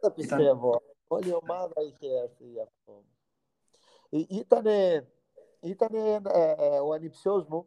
Δεν 0.00 0.14
πιστεύω. 0.14 0.68
Ήταν... 0.68 0.93
Όλη 1.14 1.28
η 1.28 1.38
ομάδα 1.42 1.82
είχε 1.88 2.06
έρθει 2.22 2.44
γι' 2.44 2.60
αυτό. 2.60 3.04
Ήτανε, 4.28 5.08
ήτανε 5.60 6.20
ε, 6.32 6.54
ε, 6.58 6.78
ο 6.78 6.92
ανιψιός 6.92 7.44
μου 7.46 7.66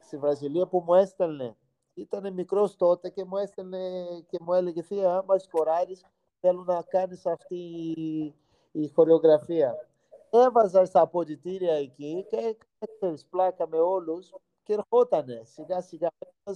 στη 0.00 0.16
Βραζιλία 0.16 0.66
που 0.66 0.82
μου 0.86 0.94
έστελνε. 0.94 1.56
Ήταν 1.94 2.32
μικρός 2.32 2.76
τότε 2.76 3.10
και 3.10 3.24
μου 3.24 3.36
έστελνε 3.36 3.80
και 4.28 4.38
μου 4.40 4.52
έλεγε 4.52 4.82
«Θεία, 4.82 5.16
άμα 5.16 5.38
σκοράρεις, 5.38 6.04
θέλω 6.40 6.62
να 6.62 6.82
κάνεις 6.82 7.26
αυτή 7.26 7.56
η, 7.96 8.34
η 8.72 8.88
χορεογραφία» 8.88 9.86
έβαζα 10.34 10.84
στα 10.84 11.00
αποδητήρια 11.00 11.74
εκεί 11.74 12.26
και 12.28 12.56
έκανε 12.78 13.16
πλάκα 13.30 13.68
με 13.68 13.78
όλους 13.78 14.32
και 14.62 14.72
ερχότανε 14.72 15.42
σιγά 15.44 15.80
σιγά 15.80 16.08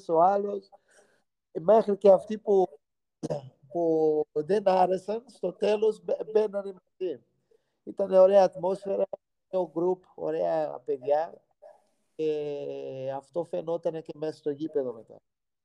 ο 0.08 0.22
άλλος 0.22 0.70
μέχρι 1.60 1.96
και 1.96 2.10
αυτοί 2.10 2.38
που, 2.38 2.75
που 3.76 4.42
δεν 4.44 4.68
άρεσαν 4.68 5.24
στο 5.26 5.52
τέλος 5.52 6.02
μπαίνανε 6.32 6.72
μαζί. 6.72 7.22
Ήταν 7.84 8.12
ωραία 8.12 8.44
ατμόσφαιρα, 8.44 9.04
ωραίο 9.50 9.70
γκρουπ, 9.74 10.02
ωραία 10.14 10.82
παιδιά 10.84 11.42
και 12.14 13.12
αυτό 13.16 13.44
φαινόταν 13.44 14.02
και 14.02 14.12
μέσα 14.14 14.36
στο 14.36 14.50
γήπεδο 14.50 14.92
μετά. 14.92 15.16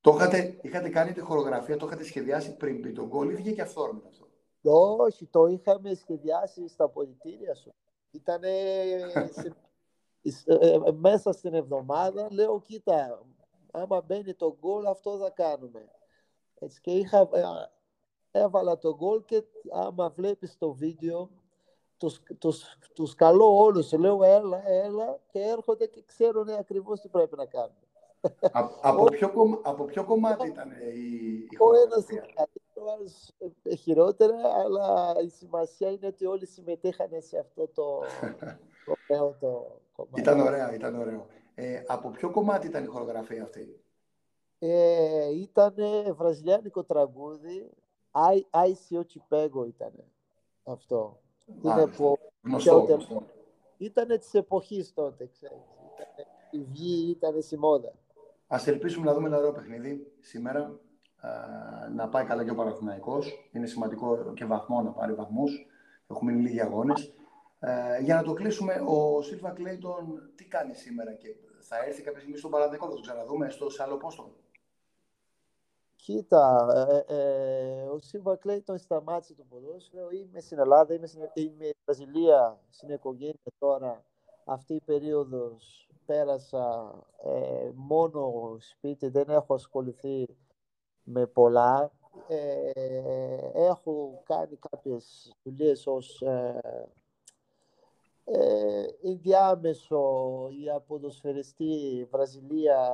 Το 0.02 0.12
είχατε, 0.16 0.60
είχατε 0.62 0.90
κάνει 0.90 1.14
τη 1.14 1.20
χορογραφία, 1.20 1.78
το 1.78 1.86
είχατε 1.86 2.04
σχεδιάσει 2.04 2.56
πριν 2.56 2.82
πει 2.82 2.92
τον 2.92 3.08
γκολ 3.08 3.30
ή 3.30 3.36
βγήκε 3.36 3.62
αυθόρμητα 3.62 4.08
αυτό; 4.08 4.28
Όχι, 4.98 5.26
το 5.26 5.46
είχαμε 5.46 5.94
σχεδιάσει 5.94 6.68
στα 6.68 6.90
πολιτήρια 6.90 7.56
σου. 7.56 7.74
Ήταν 8.12 8.42
μέσα 10.94 11.32
στην 11.32 11.54
εβδομάδα, 11.54 12.28
λέω, 12.32 12.62
κοίτα, 12.62 13.26
άμα 13.72 14.02
μπαίνει 14.02 14.34
το 14.34 14.58
γκολ, 14.60 14.86
αυτό 14.86 15.18
θα 15.18 15.30
κάνουμε. 15.30 15.92
Έτσι, 16.60 16.82
και 16.82 16.92
είχα, 16.92 17.30
έβαλα 18.32 18.78
το 18.78 18.96
γκολ 18.96 19.26
και 19.26 19.44
άμα 19.72 20.10
βλέπεις 20.10 20.58
το 20.58 20.74
βίντεο, 20.74 21.30
τους, 21.98 22.22
τους, 22.40 22.78
τους 22.94 23.16
καλώ 23.16 23.58
όλους, 23.58 23.92
λέω 23.92 24.24
έλα, 24.24 24.70
έλα 24.70 25.20
και 25.32 25.40
έρχονται 25.40 25.86
και 25.86 26.04
ξέρουν 26.06 26.50
ακριβώς 26.50 27.00
τι 27.00 27.10
πρέπει 27.10 27.36
να 27.36 27.46
κάνουν. 27.46 27.76
από, 28.82 29.04
ποιο, 29.04 29.60
από 29.62 29.84
ποιο 29.86 30.06
κομμάτι 30.06 30.48
ήταν 30.48 30.72
η, 30.72 31.48
η 31.50 31.58
Ο 31.60 31.76
ένας 31.86 32.10
είναι 32.10 32.24
ο 32.74 32.92
άλλος 32.92 33.32
ε, 33.64 33.76
χειρότερα, 33.76 34.36
αλλά 34.64 35.16
η 35.24 35.30
σημασία 35.30 35.92
είναι 35.92 36.08
ότι 36.08 36.26
όλοι 36.26 36.46
συμμετείχαν 36.46 37.10
σε 37.18 37.38
αυτό 37.38 37.68
το, 37.68 38.02
το, 39.08 39.36
το 39.40 39.80
κομμάτι. 39.96 40.20
Ήταν 40.22 40.40
ωραίο, 40.40 40.74
ήταν 40.74 41.00
ωραίο. 41.00 41.26
Ε, 41.56 41.84
από 41.88 42.10
ποιο 42.10 42.32
κομμάτι 42.32 42.68
ήταν 42.68 42.84
η 42.84 42.88
χορογραφία 42.88 43.44
αυτή; 43.44 43.82
Ε, 44.60 45.30
ήταν 45.30 45.76
βραζιλιάνικο 46.16 46.84
τραγούδι, 46.84 47.70
Ai 48.12 48.76
Se 48.76 48.96
Eu 48.96 49.04
Te 49.04 49.68
ήταν 49.68 49.94
αυτό. 50.64 51.20
Είναι 51.62 51.88
που 51.88 52.18
γνωστό, 52.42 52.80
γνωστό. 52.80 53.24
Ήταν 53.78 54.20
της 54.20 54.34
εποχής 54.34 54.94
τότε, 54.94 55.30
ξέρεις. 55.34 55.58
η 56.52 56.64
βγή 56.64 57.10
ήταν 57.10 57.42
στη 57.42 57.58
μόδα. 57.58 57.94
Ας 58.48 58.68
ελπίσουμε 58.68 59.06
να 59.06 59.14
δούμε 59.14 59.28
ένα 59.28 59.38
ωραίο 59.38 59.52
παιχνίδι 59.52 60.14
σήμερα. 60.20 60.80
να 61.96 62.10
πάει 62.10 62.26
καλά 62.26 62.44
και 62.44 62.52
ο 62.52 62.56
Παναθηναϊκός. 62.56 63.50
Είναι 63.52 63.66
σημαντικό 63.66 64.34
και 64.34 64.46
βαθμό 64.46 64.82
να 64.82 64.92
πάρει 64.92 65.14
βαθμούς. 65.14 65.66
Έχουμε 66.08 66.32
μείνει 66.32 66.44
λίγοι 66.44 66.62
αγώνες. 66.62 67.14
Ε, 67.60 68.02
για 68.02 68.16
να 68.16 68.24
το 68.24 68.34
κλείσουμε, 68.34 68.82
ο 68.86 69.22
Σίλβα 69.22 69.52
Κλέιτον 69.52 70.32
τι 70.36 70.46
κάνει 70.46 70.74
σήμερα 70.74 71.14
και 71.14 71.28
θα 71.60 71.84
έρθει 71.86 72.02
κάποια 72.02 72.20
στιγμή 72.20 72.38
στον 72.38 72.52
Παναθηναϊκό, 72.52 72.86
θα 72.86 72.96
το 72.96 73.02
ξαναδούμε 73.02 73.50
στο 73.50 73.70
σε 73.70 73.84
άλλο 73.84 73.98
πόστο. 73.98 74.36
Κοίτα, 76.04 76.68
ε, 77.08 77.16
ε, 77.16 77.84
ο 77.84 78.00
Σίλβα 78.00 78.36
Κλέιτον 78.36 78.78
σταμάτησε 78.78 79.34
το 79.34 79.44
ποδόσφαιρο. 79.50 80.10
Είμαι 80.10 80.40
στην 80.40 80.60
Ελλάδα, 80.60 80.94
είμαι 80.94 81.08
στην 81.08 81.22
είμαι 81.34 81.70
Βραζιλία, 81.86 82.60
στην 82.70 82.90
οικογένεια 82.90 83.52
τώρα. 83.58 84.04
Αυτή 84.46 84.74
η 84.74 84.82
περίοδος 84.86 85.90
πέρασα 86.06 86.94
ε, 87.24 87.70
μόνο 87.76 88.56
σπίτι, 88.60 89.08
δεν 89.08 89.30
έχω 89.30 89.54
ασχοληθεί 89.54 90.38
με 91.04 91.26
πολλά. 91.26 91.92
Ε, 92.28 92.72
έχω 93.54 94.22
κάνει 94.26 94.58
κάποιες 94.70 95.36
δουλειές 95.44 95.88
ως 95.88 96.22
ε, 96.22 96.60
ε, 98.24 98.86
ενδιάμεσο 99.04 100.48
για 100.52 100.80
ποδοσφαιριστή 100.80 102.08
Βραζιλία 102.12 102.90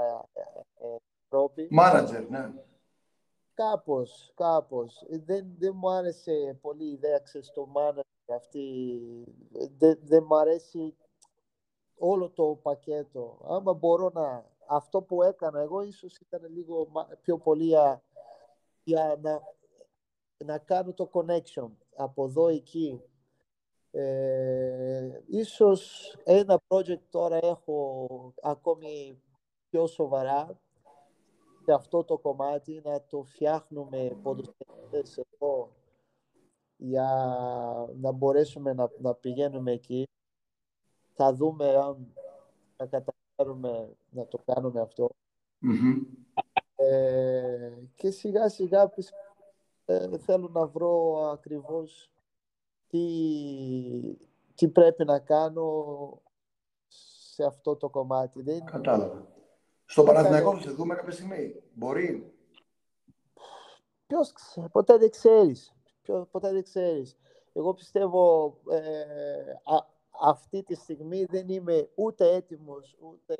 Ευρώπη. 1.26 1.68
Μάνατζερ, 1.72 2.30
ναι. 2.30 2.52
Κάπως, 3.58 4.32
κάπως. 4.36 5.06
Δεν, 5.10 5.56
δεν 5.58 5.74
μου 5.76 5.90
άρεσε 5.90 6.58
πολύ 6.62 6.86
η 6.86 6.92
ιδέα, 6.92 7.20
ξέρεις, 7.20 7.52
το 7.52 7.72
manager 7.76 8.34
αυτή. 8.36 9.00
Δεν, 9.78 10.00
δεν 10.04 10.26
μου 10.30 10.38
αρέσει 10.38 10.96
όλο 11.98 12.30
το 12.30 12.60
πακέτο. 12.62 13.40
Άμα 13.44 13.74
μπορώ 13.74 14.10
να... 14.14 14.46
Αυτό 14.68 15.02
που 15.02 15.24
έκανα 15.24 15.60
εγώ 15.60 15.82
ίσως 15.82 16.18
ήταν 16.18 16.46
λίγο 16.54 16.88
πιο 17.22 17.38
πολύ 17.38 17.64
για, 17.64 18.04
για 18.84 19.20
να, 19.22 19.42
να 20.46 20.58
κάνω 20.58 20.94
το 20.94 21.10
connection 21.14 21.70
από 21.96 22.26
εδώ 22.26 22.48
εκεί. 22.48 23.02
Ε, 23.92 25.22
ίσως 25.28 26.14
ένα 26.24 26.62
project 26.68 27.04
τώρα 27.10 27.38
έχω 27.42 28.08
ακόμη 28.42 29.22
πιο 29.70 29.88
σοβαρά 29.88 30.60
σε 31.68 31.74
αυτό 31.74 32.04
το 32.04 32.18
κομμάτι 32.18 32.82
να 32.84 33.02
το 33.02 33.24
φτιάχνουμε 33.24 34.18
ποδοσφαιριστές 34.22 35.18
εδώ 35.18 35.72
για 36.78 37.10
να 37.96 38.12
μπορέσουμε 38.12 38.74
να, 38.74 38.92
να 39.00 39.14
πηγαίνουμε 39.14 39.72
εκεί. 39.72 40.08
Θα 41.14 41.34
δούμε 41.34 41.76
αν 41.76 42.14
θα 42.76 42.86
καταφέρουμε 42.86 43.96
να 44.10 44.28
το 44.28 44.40
κάνουμε 44.46 44.88
Ε, 46.76 47.74
και 47.96 48.12
σιγά 48.12 48.50
σιγά 48.50 48.92
ε, 49.86 50.18
θέλω 50.18 50.48
να 50.48 50.68
βρω 50.68 51.18
ακριβώς 51.32 52.12
τι, 52.88 54.18
τι 54.56 54.68
πρέπει 54.68 55.06
να 55.06 55.20
κάνω 55.20 56.22
σε 56.88 57.44
αυτό 57.44 57.76
το 57.76 57.90
κομμάτι. 57.90 58.42
Δεν... 58.42 58.66
Κατάλαβα. 58.66 59.36
Στο 59.90 60.04
Παναθηναϊκό 60.04 60.56
θα 60.56 60.62
σε 60.62 60.72
δούμε 60.72 60.96
κάποια 60.96 61.12
στιγμή. 61.12 61.64
Μπορεί. 61.74 62.34
Ποιος 64.08 64.32
ξέρει. 64.32 64.70
Ποτέ 64.70 64.98
δεν 64.98 65.10
ξέρεις. 65.10 65.76
ποτέ 66.32 66.52
δεν 66.52 66.64
ξέρεις. 66.64 67.18
Εγώ 67.54 67.74
πιστεύω 67.74 68.54
ε, 68.70 68.80
αυτή 70.22 70.64
τη 70.64 70.76
στιγμή 70.76 71.26
δεν 71.26 71.50
είμαι 71.50 71.90
ούτε 71.96 72.34
έτοιμος, 72.34 72.98
ούτε... 73.00 73.36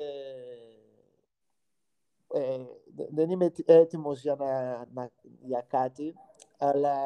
Ε, 2.32 2.64
δεν 3.10 3.30
είμαι 3.30 3.52
έτοιμος 3.64 4.20
για, 4.20 4.34
να, 4.34 4.86
να, 4.92 5.10
για 5.40 5.64
κάτι, 5.68 6.14
αλλά 6.58 6.96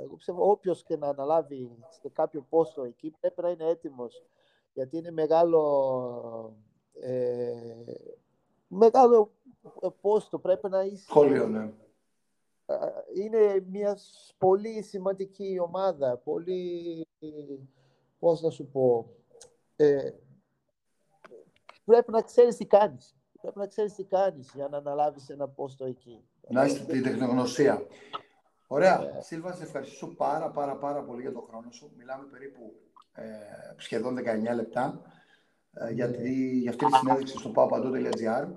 εγώ 0.00 0.14
πιστεύω 0.14 0.50
όποιος 0.50 0.82
και 0.82 0.96
να 0.96 1.08
αναλάβει 1.08 1.78
σε 1.88 2.08
κάποιο 2.08 2.46
πόστο 2.48 2.82
εκεί 2.82 3.14
πρέπει 3.20 3.42
να 3.42 3.50
είναι 3.50 3.66
έτοιμος, 3.68 4.24
γιατί 4.72 4.96
είναι 4.96 5.10
μεγάλο... 5.10 6.56
Ε, 7.00 7.74
μεγάλο 8.68 9.32
πόστο 10.00 10.38
πρέπει 10.38 10.68
να 10.68 10.82
είσαι... 10.82 11.04
Σχολείο, 11.04 11.48
ναι. 11.48 11.72
Είναι 13.14 13.64
μια 13.70 13.98
πολύ 14.38 14.82
σημαντική 14.82 15.58
ομάδα, 15.60 16.16
πολύ, 16.16 17.06
πώς 18.18 18.40
να 18.40 18.50
σου 18.50 18.66
πω, 18.66 19.14
ε, 19.76 20.10
πρέπει 21.84 22.10
να 22.10 22.22
ξέρεις 22.22 22.56
τι 22.56 22.66
κάνεις. 22.66 23.16
Πρέπει 23.40 23.58
να 23.58 23.66
ξέρεις 23.66 23.94
τι 23.94 24.04
κάνεις 24.04 24.50
για 24.54 24.68
να 24.68 24.76
αναλάβεις 24.76 25.28
ένα 25.28 25.48
πόστο 25.48 25.84
εκεί. 25.84 26.24
Να 26.48 26.64
είσαι 26.64 26.84
την 26.84 27.02
τεχνογνωσία. 27.02 27.86
Ωραία. 28.66 29.00
Yeah. 29.00 29.22
Σίλβα, 29.22 29.52
σε 29.52 29.62
ευχαριστήσω 29.62 30.06
πάρα 30.06 30.50
πάρα 30.50 30.76
πάρα 30.76 31.02
πολύ 31.02 31.20
για 31.20 31.32
τον 31.32 31.42
χρόνο 31.42 31.70
σου. 31.70 31.92
Μιλάμε 31.96 32.24
περίπου 32.24 32.72
ε, 33.12 33.24
σχεδόν 33.76 34.18
19 34.18 34.54
λεπτά 34.54 35.02
ε, 35.80 35.92
για, 35.92 36.10
για 36.60 36.70
αυτή 36.70 36.84
τη 36.84 36.92
συνέντευξη 36.92 37.36
στο 37.36 37.52
papado.gr 37.54 38.48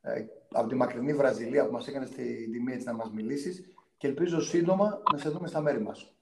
ε, 0.00 0.24
από 0.52 0.68
τη 0.68 0.74
μακρινή 0.74 1.14
Βραζιλία 1.14 1.66
που 1.66 1.72
μας 1.72 1.88
έκανε 1.88 2.06
στη 2.06 2.50
τιμή 2.50 2.72
έτσι 2.72 2.86
να 2.86 2.94
μας 2.94 3.10
μιλήσεις 3.10 3.64
και 3.96 4.06
ελπίζω 4.06 4.40
σύντομα 4.40 5.02
να 5.12 5.18
σε 5.18 5.28
δούμε 5.28 5.48
στα 5.48 5.60
μέρη 5.60 5.80
μας. 5.80 6.14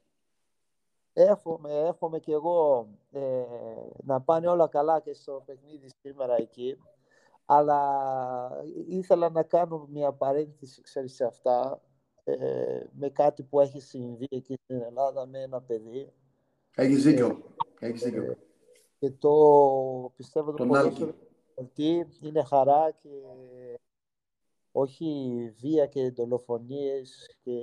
Εύχομαι, 1.12 1.72
εύχομαι 1.72 2.18
και 2.18 2.32
εγώ 2.32 2.88
ε, 3.12 3.20
να 4.04 4.20
πάνε 4.20 4.48
όλα 4.48 4.68
καλά 4.68 5.00
και 5.00 5.14
στο 5.14 5.42
παιχνίδι 5.46 5.88
σήμερα 6.02 6.34
εκεί. 6.36 6.76
Αλλά 7.46 7.80
ήθελα 8.88 9.30
να 9.30 9.42
κάνω 9.42 9.88
μια 9.90 10.12
παρένθεση, 10.12 10.82
ξέρεις, 10.82 11.14
σε 11.14 11.24
αυτά, 11.24 11.80
ε, 12.24 12.34
με 12.92 13.08
κάτι 13.08 13.42
που 13.42 13.60
έχει 13.60 13.80
συμβεί 13.80 14.26
εκεί 14.30 14.58
στην 14.62 14.82
Ελλάδα 14.82 15.26
με 15.26 15.40
ένα 15.40 15.60
παιδί. 15.60 16.12
Έχεις 16.74 17.02
δίκιο. 17.02 17.42
Έχεις 17.78 18.02
δίκιο. 18.02 18.36
Ε, 19.04 19.08
και 19.08 19.10
το 19.18 20.12
πιστεύω 20.16 20.52
το 20.52 20.66
ότι 21.54 22.06
είναι 22.20 22.44
χαρά 22.44 22.90
και 22.90 23.08
όχι 24.72 25.52
βία 25.60 25.86
και 25.86 26.10
δολοφονίες 26.10 27.38
και 27.44 27.60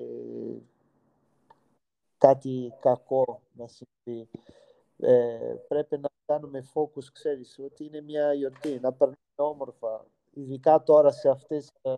κάτι 2.18 2.74
κακό 2.80 3.42
να 3.54 3.68
συμβεί. 3.68 4.30
Ε, 4.98 5.56
πρέπει 5.68 5.98
να 5.98 6.10
κάνουμε 6.26 6.64
focus, 6.74 7.04
ξέρεις, 7.14 7.60
ότι 7.60 7.86
είναι 7.86 8.02
μια 8.02 8.34
γιορτή, 8.34 8.80
να 8.80 8.94
περνάμε 8.94 9.18
όμορφα. 9.36 10.06
Ειδικά 10.34 10.84
τώρα 10.84 11.12
σε 11.12 11.30
αυτές, 11.30 11.72
ε, 11.82 11.94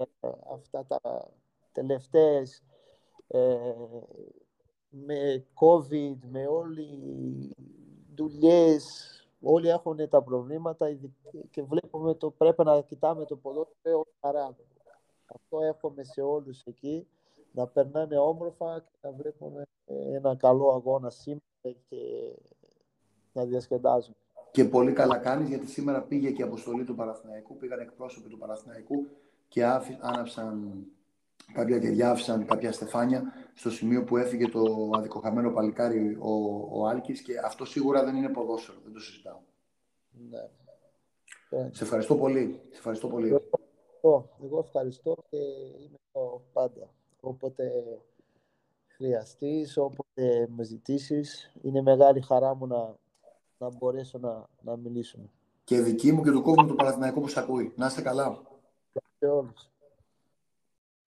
αυτά 0.54 0.86
τα 0.86 1.32
τελευταίες 1.72 2.64
ε, 3.28 3.74
με 4.90 5.46
COVID, 5.54 6.18
με 6.26 6.48
όλοι 6.48 7.00
δουλειές, 8.16 9.23
όλοι 9.44 9.70
έχουν 9.70 10.10
τα 10.10 10.22
προβλήματα 10.22 10.88
και 11.50 11.64
βλέπουμε 11.64 12.14
το 12.14 12.30
πρέπει 12.32 12.64
να 12.64 12.82
κοιτάμε 12.82 13.26
το 13.26 13.36
ποδόσφαιρο 13.36 14.06
χαρά. 14.22 14.56
Αυτό 15.26 15.60
εύχομαι 15.62 16.04
σε 16.04 16.22
όλους 16.22 16.62
εκεί 16.64 17.08
να 17.52 17.68
περνάνε 17.68 18.18
όμορφα 18.18 18.80
και 18.80 18.98
να 19.02 19.12
βλέπουν 19.12 19.54
ένα 19.86 20.36
καλό 20.36 20.70
αγώνα 20.70 21.10
σήμερα 21.10 21.44
και 21.62 21.98
να 23.34 23.46
διασκεδάζουν. 23.46 24.16
Και 24.52 24.66
πολύ 24.66 24.94
καλά 24.94 25.18
κάνεις 25.18 25.50
γιατί 25.50 25.68
σήμερα 25.68 26.02
πήγε 26.02 26.32
και 26.32 26.42
η 26.42 26.46
αποστολή 26.46 26.84
του 26.84 26.96
Παραθυναϊκού, 26.96 27.58
πήγαν 27.58 27.80
εκπρόσωποι 27.80 28.30
του 28.30 28.38
Παραθυναϊκού 28.38 29.08
και 29.48 29.66
άναψαν 30.00 30.86
κάποια 31.54 31.80
κεριά, 31.80 32.12
άφησαν 32.12 32.46
κάποια 32.46 32.72
στεφάνια 32.72 33.24
στο 33.54 33.70
σημείο 33.70 34.04
που 34.04 34.18
έφυγε 34.18 34.48
το 34.48 34.90
αδικοχαμένο 34.96 35.52
παλικάρι 35.52 36.18
ο, 36.20 36.32
ο 36.72 36.88
Άλκης 36.88 37.22
και 37.22 37.34
αυτό 37.46 37.66
σίγουρα 37.66 38.04
δεν 38.04 38.16
είναι 38.16 38.30
ποδόσφαιρο, 38.30 38.78
δεν 38.84 38.94
το 38.94 39.00
συζητάω. 39.00 39.40
Ναι. 40.30 40.50
Σε 41.72 41.84
ευχαριστώ 41.84 42.16
πολύ. 42.16 42.62
Σε 42.72 42.78
ευχαριστώ 42.78 43.08
πολύ. 43.08 43.28
Εγώ, 44.02 44.30
εγώ 44.44 44.60
ευχαριστώ 44.60 45.16
και 45.30 45.38
είμαι 45.38 45.98
εδώ 46.12 46.42
πάντα. 46.54 46.90
Όποτε 47.20 47.72
χρειαστείς, 48.88 49.78
όποτε 49.78 50.48
με 50.56 50.64
ζητήσεις, 50.64 51.52
είναι 51.62 51.82
μεγάλη 51.82 52.22
χαρά 52.22 52.56
μου 52.56 52.68
να, 52.68 52.96
να 53.58 53.70
μπορέσω 53.78 54.18
να, 54.18 54.46
να 54.62 54.78
μιλήσουμε. 54.78 55.30
Και 55.64 55.82
δική 55.82 56.12
μου 56.12 56.24
και 56.24 56.32
του 56.32 56.42
κόσμου 56.42 56.68
του 56.68 56.76
Παναθηναϊκού 56.76 57.22
που 57.22 57.28
σε 57.28 57.40
ακούει. 57.40 57.74
Να 57.76 57.86
είστε 57.86 58.02
καλά. 58.02 58.42
Σε 59.20 59.26
όλους. 59.26 59.73